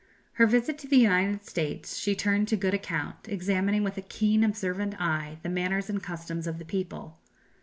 Her 0.33 0.47
visit 0.47 0.79
to 0.79 0.87
the 0.87 0.97
United 0.97 1.45
States 1.45 1.95
she 1.95 2.15
turned 2.15 2.47
to 2.47 2.55
good 2.57 2.73
account, 2.73 3.27
examining 3.29 3.83
with 3.83 3.99
a 3.99 4.01
keen 4.01 4.43
observant 4.43 4.99
eye 4.99 5.37
the 5.43 5.47
manners 5.49 5.91
and 5.91 6.01
customs 6.01 6.47
of 6.47 6.57
the 6.57 6.65
people. 6.65 7.19